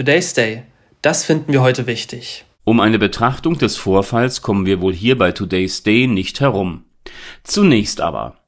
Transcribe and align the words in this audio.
Today's 0.00 0.32
Day. 0.32 0.62
Das 1.02 1.26
finden 1.26 1.52
wir 1.52 1.60
heute 1.60 1.86
wichtig. 1.86 2.46
Um 2.64 2.80
eine 2.80 2.98
Betrachtung 2.98 3.58
des 3.58 3.76
Vorfalls 3.76 4.40
kommen 4.40 4.64
wir 4.64 4.80
wohl 4.80 4.94
hier 4.94 5.18
bei 5.18 5.30
Today's 5.30 5.82
Day 5.82 6.06
nicht 6.06 6.40
herum. 6.40 6.84
Zunächst 7.44 8.00
aber. 8.00 8.38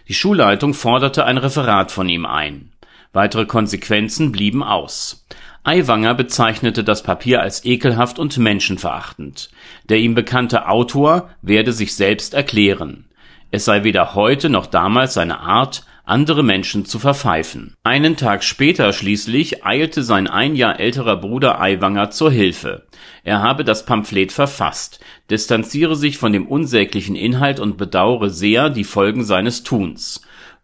die 0.10 0.16
Schulleitung 0.16 0.74
forderte 0.74 1.26
ein 1.26 1.38
Referat 1.38 1.92
von 1.92 2.10
ihm 2.10 2.26
ein. 2.26 2.72
Weitere 3.14 3.46
Konsequenzen 3.46 4.32
blieben 4.32 4.64
aus. 4.64 5.24
Aiwanger 5.64 6.14
bezeichnete 6.14 6.84
das 6.84 7.04
Papier 7.04 7.42
als 7.42 7.66
ekelhaft 7.66 8.20
und 8.20 8.38
menschenverachtend. 8.38 9.50
Der 9.90 9.98
ihm 10.00 10.16
bekannte 10.16 10.68
Autor 10.68 11.30
werde 11.42 11.74
sich 11.74 11.96
selbst 11.96 12.34
erklären. 12.34 13.06
Es 13.52 13.66
sei 13.66 13.84
weder 13.84 14.14
heute 14.16 14.50
noch 14.50 14.68
damals 14.68 15.16
seine 15.16 15.40
Art, 15.40 15.84
andere 16.06 16.44
Menschen 16.44 16.86
zu 16.86 16.98
verpfeifen. 16.98 17.76
Einen 17.84 18.16
Tag 18.16 18.44
später 18.44 18.94
schließlich 18.94 19.64
eilte 19.64 20.02
sein 20.02 20.28
ein 20.28 20.56
Jahr 20.56 20.80
älterer 20.80 21.18
Bruder 21.18 21.62
Aiwanger 21.62 22.10
zur 22.10 22.32
Hilfe. 22.32 22.88
Er 23.24 23.42
habe 23.42 23.64
das 23.64 23.86
Pamphlet 23.86 24.32
verfasst, 24.32 25.00
distanziere 25.30 25.96
sich 25.96 26.18
von 26.18 26.34
dem 26.34 26.48
unsäglichen 26.48 27.16
Inhalt 27.16 27.60
und 27.60 27.78
bedauere 27.78 28.30
sehr 28.30 28.72
die 28.72 28.84
Folgen 28.84 29.24
seines 29.24 29.64
Tuns. 29.64 30.22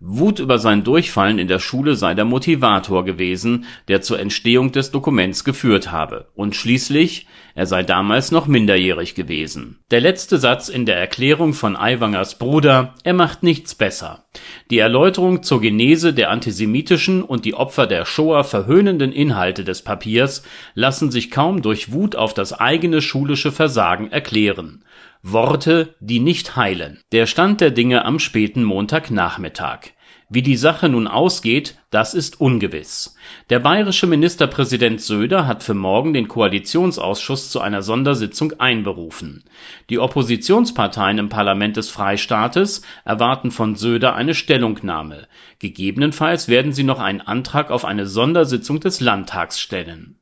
Wut 0.07 0.37
über 0.37 0.59
sein 0.59 0.83
Durchfallen 0.83 1.39
in 1.39 1.47
der 1.47 1.57
Schule 1.57 1.95
sei 1.95 2.13
der 2.13 2.25
Motivator 2.25 3.03
gewesen, 3.05 3.65
der 3.87 4.01
zur 4.01 4.19
Entstehung 4.19 4.71
des 4.71 4.91
Dokuments 4.91 5.43
geführt 5.43 5.91
habe. 5.91 6.27
Und 6.35 6.55
schließlich, 6.55 7.25
er 7.55 7.65
sei 7.65 7.81
damals 7.81 8.29
noch 8.29 8.45
minderjährig 8.45 9.15
gewesen. 9.15 9.79
Der 9.89 10.01
letzte 10.01 10.37
Satz 10.37 10.69
in 10.69 10.85
der 10.85 10.97
Erklärung 10.97 11.53
von 11.53 11.75
Aiwangers 11.75 12.37
Bruder, 12.37 12.93
er 13.03 13.13
macht 13.13 13.41
nichts 13.41 13.73
besser. 13.73 14.25
Die 14.69 14.77
Erläuterung 14.77 15.41
zur 15.41 15.59
Genese 15.59 16.13
der 16.13 16.29
antisemitischen 16.29 17.23
und 17.23 17.43
die 17.43 17.55
Opfer 17.55 17.87
der 17.87 18.05
Shoah 18.05 18.43
verhöhnenden 18.43 19.11
Inhalte 19.11 19.63
des 19.63 19.81
Papiers 19.81 20.43
lassen 20.75 21.09
sich 21.09 21.31
kaum 21.31 21.63
durch 21.63 21.91
Wut 21.91 22.15
auf 22.15 22.35
das 22.35 22.53
eigene 22.53 23.01
schulische 23.01 23.51
Versagen 23.51 24.11
erklären. 24.11 24.83
Worte, 25.23 25.95
die 25.99 26.19
nicht 26.19 26.55
heilen. 26.55 27.01
Der 27.11 27.25
Stand 27.25 27.59
der 27.59 27.71
Dinge 27.71 28.05
am 28.05 28.19
späten 28.19 28.63
Montagnachmittag. 28.63 29.94
Wie 30.27 30.41
die 30.41 30.57
Sache 30.57 30.89
nun 30.89 31.07
ausgeht, 31.07 31.77
das 31.91 32.15
ist 32.15 32.41
ungewiss. 32.41 33.15
Der 33.51 33.59
bayerische 33.59 34.07
Ministerpräsident 34.07 34.99
Söder 34.99 35.45
hat 35.45 35.61
für 35.61 35.75
morgen 35.75 36.13
den 36.13 36.27
Koalitionsausschuss 36.27 37.51
zu 37.51 37.61
einer 37.61 37.83
Sondersitzung 37.83 38.53
einberufen. 38.53 39.43
Die 39.91 39.99
Oppositionsparteien 39.99 41.19
im 41.19 41.29
Parlament 41.29 41.77
des 41.77 41.91
Freistaates 41.91 42.81
erwarten 43.03 43.51
von 43.51 43.75
Söder 43.75 44.15
eine 44.15 44.33
Stellungnahme. 44.33 45.27
Gegebenenfalls 45.59 46.47
werden 46.47 46.73
sie 46.73 46.83
noch 46.83 46.99
einen 46.99 47.21
Antrag 47.21 47.69
auf 47.69 47.85
eine 47.85 48.07
Sondersitzung 48.07 48.79
des 48.79 49.01
Landtags 49.01 49.59
stellen. 49.59 50.17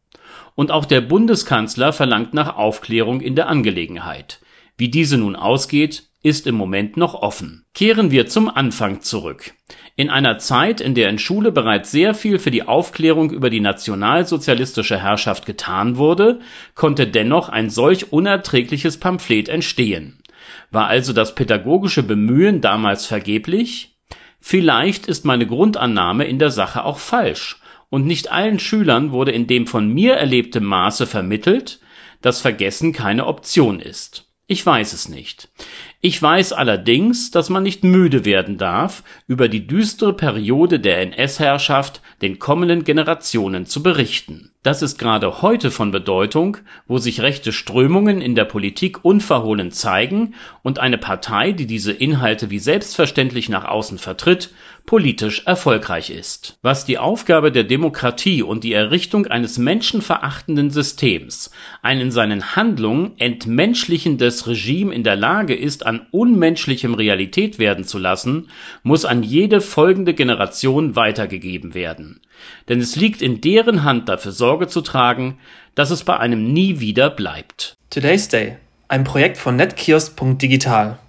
Und 0.53 0.69
auch 0.69 0.85
der 0.85 0.99
Bundeskanzler 0.99 1.93
verlangt 1.93 2.33
nach 2.33 2.57
Aufklärung 2.57 3.21
in 3.21 3.35
der 3.35 3.47
Angelegenheit. 3.47 4.41
Wie 4.77 4.89
diese 4.89 5.17
nun 5.17 5.37
ausgeht, 5.37 6.09
ist 6.23 6.47
im 6.47 6.55
Moment 6.55 6.95
noch 6.95 7.15
offen. 7.15 7.65
Kehren 7.73 8.09
wir 8.09 8.27
zum 8.27 8.49
Anfang 8.49 9.01
zurück. 9.01 9.53
In 9.95 10.09
einer 10.09 10.39
Zeit, 10.39 10.81
in 10.81 10.95
der 10.95 11.09
in 11.09 11.19
Schule 11.19 11.51
bereits 11.51 11.91
sehr 11.91 12.15
viel 12.15 12.39
für 12.39 12.49
die 12.49 12.63
Aufklärung 12.63 13.29
über 13.29 13.51
die 13.51 13.59
nationalsozialistische 13.59 14.99
Herrschaft 14.99 15.45
getan 15.45 15.97
wurde, 15.97 16.39
konnte 16.73 17.05
dennoch 17.05 17.49
ein 17.49 17.69
solch 17.69 18.11
unerträgliches 18.11 18.97
Pamphlet 18.99 19.49
entstehen. 19.49 20.23
War 20.71 20.87
also 20.87 21.13
das 21.13 21.35
pädagogische 21.35 22.01
Bemühen 22.01 22.59
damals 22.59 23.05
vergeblich? 23.05 23.95
Vielleicht 24.39 25.05
ist 25.05 25.25
meine 25.25 25.45
Grundannahme 25.45 26.25
in 26.25 26.39
der 26.39 26.49
Sache 26.49 26.83
auch 26.83 26.97
falsch, 26.97 27.61
und 27.89 28.07
nicht 28.07 28.31
allen 28.31 28.57
Schülern 28.57 29.11
wurde 29.11 29.31
in 29.31 29.45
dem 29.45 29.67
von 29.67 29.87
mir 29.87 30.15
erlebtem 30.15 30.63
Maße 30.63 31.05
vermittelt, 31.05 31.79
dass 32.21 32.41
Vergessen 32.41 32.93
keine 32.93 33.27
Option 33.27 33.79
ist. 33.79 34.32
Ich 34.53 34.63
weiß 34.63 34.93
es 34.93 35.09
nicht. 35.09 35.49
Ich 35.99 36.21
weiß 36.21 36.53
allerdings, 36.53 37.31
dass 37.31 37.49
man 37.49 37.63
nicht 37.63 37.83
müde 37.83 38.23
werden 38.23 38.59
darf, 38.59 39.01
über 39.25 39.49
die 39.49 39.65
düstere 39.65 40.13
Periode 40.13 40.79
der 40.79 41.01
NS-Herrschaft 41.01 42.03
den 42.21 42.37
kommenden 42.37 42.83
Generationen 42.83 43.65
zu 43.65 43.81
berichten. 43.81 44.51
Das 44.63 44.81
ist 44.81 44.97
gerade 44.97 45.41
heute 45.41 45.71
von 45.71 45.91
Bedeutung, 45.91 46.55
wo 46.87 46.97
sich 46.97 47.19
rechte 47.19 47.51
Strömungen 47.51 48.21
in 48.21 48.33
der 48.33 48.45
Politik 48.45 49.03
unverhohlen 49.03 49.71
zeigen 49.71 50.35
und 50.61 50.79
eine 50.79 50.97
Partei, 50.97 51.51
die 51.51 51.67
diese 51.67 51.91
Inhalte 51.91 52.49
wie 52.49 52.59
selbstverständlich 52.59 53.49
nach 53.49 53.65
außen 53.65 53.97
vertritt, 53.97 54.51
politisch 54.85 55.45
erfolgreich 55.45 56.11
ist. 56.11 56.59
Was 56.61 56.85
die 56.85 56.97
Aufgabe 56.97 57.51
der 57.51 57.65
Demokratie 57.65 58.41
und 58.41 58.63
die 58.63 58.71
Errichtung 58.71 59.27
eines 59.27 59.57
menschenverachtenden 59.57 60.69
Systems, 60.69 61.51
ein 61.81 61.99
in 61.99 62.11
seinen 62.11 62.55
Handlungen 62.55 63.11
entmenschlichendes 63.17 64.47
Regime 64.47 64.95
in 64.95 65.03
der 65.03 65.17
Lage 65.17 65.55
ist, 65.55 65.85
an 65.85 66.07
unmenschlichem 66.11 66.93
Realität 66.93 67.59
werden 67.59 67.83
zu 67.83 67.97
lassen, 67.97 68.47
muss 68.81 69.03
an 69.03 69.23
jede 69.23 69.59
folgende 69.59 70.13
Generation 70.13 70.95
weitergegeben 70.95 71.73
werden 71.73 72.21
denn 72.69 72.79
es 72.79 72.95
liegt 72.95 73.21
in 73.21 73.41
deren 73.41 73.83
Hand 73.83 74.09
dafür 74.09 74.31
Sorge 74.31 74.67
zu 74.67 74.81
tragen, 74.81 75.37
dass 75.75 75.91
es 75.91 76.03
bei 76.03 76.17
einem 76.17 76.53
nie 76.53 76.79
wieder 76.79 77.09
bleibt. 77.09 77.75
Today's 77.89 78.27
Day, 78.27 78.57
ein 78.87 79.03
Projekt 79.03 79.37
von 79.37 79.55
netkiosk.digital. 79.55 80.99